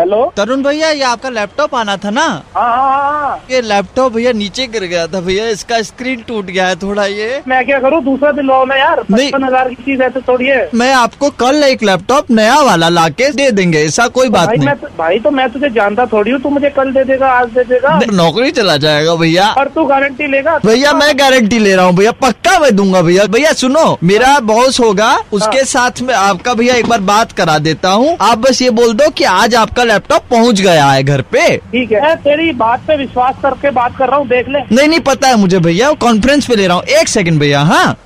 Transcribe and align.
Hello 0.00 0.20
तरुण 0.36 0.62
भैया 0.62 0.88
ये 0.90 1.02
आपका 1.04 1.28
लैपटॉप 1.30 1.74
आना 1.74 1.96
था 2.04 2.10
ना? 2.10 2.24
हाँ 2.56 2.70
हाँ 2.76 3.02
हाँ। 3.02 3.19
ये 3.50 3.60
लैपटॉप 3.62 4.12
भैया 4.12 4.32
नीचे 4.32 4.66
गिर 4.66 4.84
गया 4.84 5.06
था 5.06 5.20
भैया 5.20 5.48
इसका 5.48 5.80
स्क्रीन 5.82 6.22
टूट 6.28 6.46
गया 6.46 6.66
है 6.66 6.76
थोड़ा 6.76 7.04
ये। 7.06 7.40
मैं 7.48 7.64
क्या 7.66 7.78
करूँ? 7.78 8.02
दूसरा 8.04 8.30
दिलवाओ 8.32 8.64
ना 8.64 8.76
यार 8.76 9.04
नहीं। 9.10 9.26
पचपन 9.26 9.44
हज़ार 9.44 9.68
की 9.68 9.74
चीज़ 9.74 10.02
है 10.02 10.08
तो 10.10 10.20
थोड़ी 10.28 10.46
है। 10.46 10.68
मैं 10.74 10.92
आपको 10.94 11.30
कल 11.40 11.62
एक 11.64 11.82
लैपटॉप 11.82 12.30
नया 12.30 12.60
वाला 12.62 12.88
ला 12.88 13.08
के 13.10 13.30
दे 13.32 13.50
देंगे 13.50 13.84
ऐसा 13.84 14.06
कोई 14.08 14.28
बात 14.28 14.48
भाई 14.48 14.56
नहीं। 14.56 14.66
मैं 14.66 14.76
तो- 14.76 14.90
भाई 14.98 15.18
तो 15.18 15.30
मैं 15.30 15.48
तुझे 15.50 15.70
जानता 15.70 16.06
थोड़ी 16.06 16.30
हूँ 16.30 16.40
तू 16.40 16.50
मुझे 16.50 16.70
कल 16.70 16.92
दे 16.92 17.04
देगा 17.04 17.28
आज 17.30 17.48
दे 17.48 17.64
देगा। 17.64 17.98
नौकरी 18.12 18.50
चला 18.50 18.76
जाएगा 18.76 19.14
भैया। 19.14 19.48
और 19.50 19.68
तू 19.68 19.84
गारंटी 19.84 20.26
लेगा? 20.26 20.58
भैया 20.66 20.92
मैं 20.92 21.18
गारंटी 21.18 21.58
ले 21.58 21.74
रहा 21.74 21.84
हूँ 21.84 21.94
भैया 21.96 22.12
पक्का 22.22 22.58
मैं 22.58 22.74
दूँगा 22.76 23.02
भैया। 23.02 23.24
भैया 23.26 23.52
सुनो 23.54 23.98
मेरा 24.02 24.38
बॉस 24.44 24.80
होगा 24.80 25.12
उसके 25.32 25.56
हाँ। 25.56 25.64
साथ 25.66 26.00
में 26.02 26.14
आपका 26.14 26.54
भैया 26.54 26.74
एक 26.74 26.86
बार 26.86 27.00
बात 27.02 27.32
करा 27.32 27.58
देता 27.60 27.90
हूँ। 27.90 28.16
आप 28.20 28.38
बस 28.38 28.62
ये 28.62 28.70
बोल 28.72 28.92
दो 28.92 29.08
कि 29.10 29.24
आज 29.24 29.54
आपका 29.54 29.84
लैपटॉप 29.84 30.24
पहुँच 30.30 30.60
गया 30.60 30.86
है 30.86 31.02
घर 31.02 31.20
पे। 31.22 31.56
ठीक 31.56 31.92
है। 31.92 32.14
तेरी 32.20 32.50
बात 32.54 32.80
पे 32.80 32.96
विश्वास 32.96 33.19
करके 33.20 33.70
बात 33.70 33.96
कर 33.96 34.08
रहा 34.08 34.16
हूँ, 34.16 34.28
देख 34.28 34.48
ले। 34.48 34.76
नहीं 34.76 34.88
नहीं, 34.88 35.00
पता 35.00 35.28
है 35.28 35.36
मुझे 35.36 35.58
भैया 35.58 35.92
कॉन्फ्रेंस 35.92 36.46
पे 36.46 36.56
ले 36.56 36.66
रहा 36.66 36.76
हूँ। 36.76 36.84
एक 36.84 37.08
सेकंड 37.08 37.40
भैया 37.40 37.60
हाँ। 37.60 37.96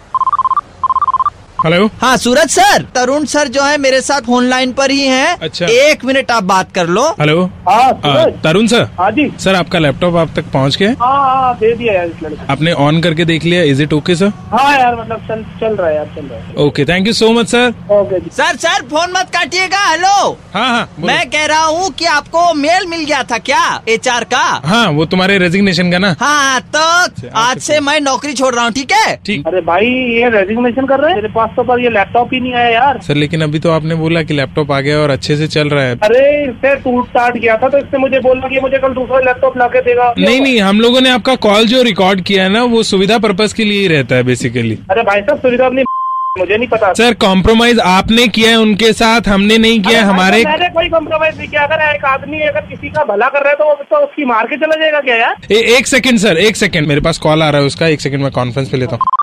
हेलो 1.65 1.87
हाँ 2.01 2.17
सूरज 2.17 2.49
सर। 2.51 2.83
तरुण 2.95 3.25
सर 3.25 3.49
जो 3.49 3.63
है 3.63 3.77
मेरे 3.81 4.01
साथ 4.01 4.23
फ़ोन 4.23 4.49
लाइन 4.49 4.73
पर 4.79 4.91
ही 4.91 5.07
हैं। 5.07 5.37
अच्छा। 5.43 5.67
एक 5.67 6.05
मिनट 6.05 6.31
आप 6.31 6.45
बात 6.45 6.73
कर 6.73 6.87
लो। 6.87 7.05
हेलो 7.21 7.45
हाँ 7.69 7.93
सूरज। 7.93 8.35
तरुण 8.43 8.67
सर? 8.67 8.83
हाँ 8.99 9.11
जी। 9.11 9.29
सर 9.41 9.55
आपका 9.55 9.79
लैपटॉप 9.79 10.17
आप 10.17 10.35
तक 10.37 10.51
पहुँच 10.53 10.77
गया? 10.77 10.89
है? 10.89 10.97
हाँ 11.01 11.37
हाँ 11.37 11.55
दे 11.59 11.73
दिया 11.77 11.93
यार 11.95 12.37
आपने 12.51 12.73
ऑन 12.87 13.01
करके 13.03 13.25
देख 13.25 13.45
लिया? 13.45 13.63
इज़ 13.63 13.83
इट 13.83 13.93
ओके 13.93 14.15
सर 14.15 14.33
हाँ 14.53 14.73
यार 14.79 14.97
मतलब 14.97 15.23
चल 15.29 15.43
चल 15.61 15.77
रहा 15.77 15.89
है 15.89 15.95
यार 15.95 16.11
चल 16.17 16.27
रहा 16.27 16.39
है। 16.39 16.67
Okay 16.67 16.85
thank 16.85 17.07
you 17.07 17.13
so 17.13 17.31
much 17.33 17.49
sir 17.51 17.73
okay 17.93 18.21
sir 18.31 18.57
sir 18.67 18.83
phone 18.91 19.13
मत 19.17 19.31
काटिएगा 19.35 19.81
हेलो 19.89 20.31
हाँ 20.55 20.69
हाँ 20.69 20.89
मैं 21.01 21.29
कह 21.31 21.47
रहा 21.47 21.65
हूँ 21.65 21.91
कि 21.99 22.05
आपको 22.17 22.53
मेल 22.55 22.87
मिल 22.89 23.05
गया 23.05 23.23
था 23.31 23.39
क्या 23.49 23.65
एचआर 23.89 24.25
का? 24.35 24.45
हाँ 24.67 24.87
वो 24.91 25.05
तुम्हारे 25.07 25.39
रेजिग्नेशन 25.39 25.91
का 25.93 25.99
ना। 25.99 26.15
हाँ 26.21 26.61
तो 26.77 27.31
आज 27.39 27.59
से 27.63 27.81
मैं 27.81 27.99
नौकरी 28.01 28.33
छोड़ 28.35 28.55
रहा 28.55 28.65
हूँ 28.65 28.73
ठीक 28.73 28.93
है? 28.93 29.17
ठीक। 29.27 29.47
अरे 29.47 29.61
भाई 29.73 29.87
ये 30.21 30.29
रेजिग्नेशन 30.31 30.87
कर 30.87 31.01
रहे 31.01 31.11
हैं? 31.11 31.17
मेरे 31.17 31.33
पास 31.35 31.53
तो 31.57 31.63
पर 31.65 31.81
ये 31.81 31.91
लैपटॉप 31.91 32.35
ही 32.35 32.41
नहीं 32.41 32.55
आया 32.55 32.69
यार। 32.71 32.99
सर 33.03 33.15
लेकिन 33.17 33.43
अभी 33.43 33.59
तो 33.59 33.71
आपने 33.71 33.95
बोला 33.95 34.23
कि 34.23 34.35
लैपटॉप 34.35 34.73
आ 34.73 34.81
गया 34.81 34.99
और 34.99 35.11
अच्छे 35.11 35.37
से 35.37 35.47
चल 35.49 35.69
रहा 35.69 35.85
है। 35.85 35.99
अरे 36.03 36.25
इससे 36.45 36.75
टूट 36.83 37.09
टाट 37.15 37.37
गया 37.37 37.57
था 37.57 37.69
तो 37.69 37.79
इसने 37.79 37.99
मुझे 37.99 38.21
बोला 38.21 38.49
कि 38.49 38.61
मुझे 38.61 38.79
कल 38.79 38.95
दूसरा 38.95 39.19
लैपटॉप 39.27 39.59
ला 39.59 39.67
के 39.69 39.81
देगा। 39.83 40.13
नहीं 40.19 40.41
नहीं 40.41 40.61
हम 40.61 40.81
लोगों 40.81 41.01
ने 41.01 41.11
आपका 41.11 41.35
कॉल 41.45 41.67
जो 41.67 41.83
रिकॉर्ड 41.85 42.21
किया 42.23 42.43
है 42.43 42.53
ना 42.53 42.63
वो 42.75 42.83
सुविधा 42.85 43.19
पर्पज 43.21 43.53
के 43.53 43.65
लिए 43.65 43.81
ही 43.81 43.89
रहता 43.89 44.17
है 44.17 44.23
बेसिकली 44.25 44.79
अरे 44.91 45.03
भाई 45.03 45.21
साहब 45.21 45.39
सुविधा 45.39 45.67
अपनी 45.67 45.85
मुझे 46.39 46.57
नहीं 46.57 46.69
पता। 46.69 46.93
सर 46.93 47.15
कॉम्प्रोमाइज 47.21 47.81
आपने 47.81 48.27
किया 48.29 48.51
है 48.51 48.57
उनके 48.59 48.93
साथ 48.93 49.29
हमने 49.29 49.59
नहीं 49.59 49.81
किया 49.83 49.99
है 49.99 50.05
अरे 50.05 50.13
हमारे 50.13 50.43
मैंने 50.45 50.69
कोई 50.71 50.89
कॉम्प्रोमाइज 50.91 51.39
नहीं 51.39 51.49
किया। 51.49 51.63
अगर 51.63 51.83
एक 51.89 52.05
आदमी 52.05 52.41
अगर 52.43 52.61
किसी 52.71 52.89
का 52.91 53.05
भला 53.05 53.29
कर 53.29 53.43
रहा 53.43 53.51
है 53.51 53.57
तो 53.57 53.65
वो 53.65 53.75
तो 53.91 54.05
उसकी 54.07 54.25
मार 54.25 54.47
के 54.47 54.57
चला 54.57 54.81
जाएगा 54.81 55.01
क्या 55.01 55.17
यार? 55.17 55.37
ए, 55.51 55.63
एक 55.77 55.87
सेकंड 55.87 56.19
सर 56.19 56.39
एक 56.39 56.57
सेकंड 56.57 56.89
मेरे 56.89 57.01
पास 57.01 57.19
कॉल 57.19 57.43
आ 57.43 57.51
रहा 57.51 57.61
है 57.61 57.67
उसका 57.67 57.89
एक 57.89 58.01
सेकंड 58.01 58.23
मैं 58.23 58.33
कॉन्फ्रेंस 58.33 58.69
पे 58.69 58.77
लेता 58.77 58.97
हूँ। 58.97 59.14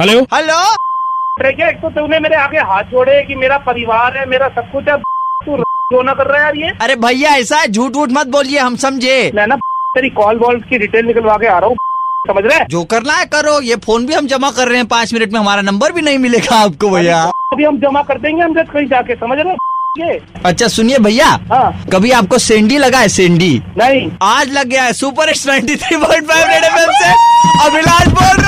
हेलो? 0.00 0.20
हेलो? 0.32 0.56
देखिए 1.42 1.68
एक 1.68 1.76
तो 1.76 1.88
तूने 1.90 2.18
मेरे 2.20 2.36
आगे 2.36 2.58
हाथ 2.66 2.90
जोड़े 2.90 3.22
कि 3.22 3.34
मेरा 3.34 3.56
परिवार 3.58 4.16
है 4.18 4.26
मेरा 4.30 4.48
सब 4.48 4.70
कुछ 4.72 4.88
है। 4.88 4.96
तू 5.46 5.56
जो 5.92 6.02
ना 6.02 6.12
कर 6.14 6.26
रहा 6.26 6.38
है 6.38 6.44
यार 6.44 6.56
ये? 6.56 6.70
अरे 6.82 6.96
भैया 6.96 7.30
ऐसा 7.36 7.56
है 7.56 7.68
झूठ 7.68 7.96
वूठ 7.96 8.10
मत 8.12 8.26
बोलिए 8.26 8.58
हम 8.58 8.76
समझे। 8.76 9.30
मैं 9.34 9.46
ना 9.46 9.56
तेरी 9.96 10.10
कॉल 10.10 10.38
वॉल 10.38 10.60
की 10.60 10.78
डिटेल 10.78 11.06
निकलवा 11.06 11.36
के 11.36 11.46
आ 11.46 11.58
रहा 11.58 11.68
हूँ। 11.68 11.76
समझ 12.28 12.44
रहे? 12.44 12.64
जो 12.64 12.84
करना 12.84 13.14
है 13.14 13.24
करो 13.26 13.60
ये 13.60 13.76
फ़ोन 13.86 14.06
भी 14.06 14.14
हम 14.14 14.26
जमा 14.26 14.50
कर 14.50 14.68
रहे 14.68 14.76
हैं 14.76 14.86
पाँच 14.86 15.14
मिनट 15.14 15.32
में 15.32 15.40
हमारा 15.40 15.62
नंबर 15.62 15.92
भी 15.92 16.02
नहीं 16.02 16.18
मिलेगा 16.18 16.56
आपको 16.56 16.90
भैया। 16.90 17.22
अभी 17.52 17.64
हम 17.64 17.78
जमा 17.80 18.02
कर 18.02 18.18
देंगे 18.18 18.42
हम 18.42 18.54
जब 18.54 18.70
कहीं 18.72 18.86
जाके 18.88 19.14
समझ 19.16 19.38
रहे? 19.38 19.54
ये। 19.98 20.20
अच्छा 20.46 20.66
सुनिए 20.68 20.98
भैया 20.98 21.26
हाँ। 21.52 21.84
कभी 21.92 22.10
आपको 22.20 22.38
सेंडी 22.38 22.78
लगा 22.78 22.98
है 22.98 23.08
सेंडी? 23.08 23.62
नहीं। 23.78 24.10
आज 24.22 24.52
लग 24.52 24.66
गया 24.68 24.82
है 24.84 24.92
super 24.92 25.28
X 25.28 25.46
ninety 25.48 25.76
three 25.76 25.96
point 25.96 26.30
five 26.30 26.46
red 26.50 26.64
F 26.64 26.90
से 27.02 27.10
अभिलाष 27.66 28.06
बोल 28.08 28.42
रहा 28.42 28.47